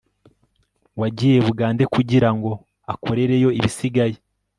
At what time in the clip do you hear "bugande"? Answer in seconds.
1.47-1.83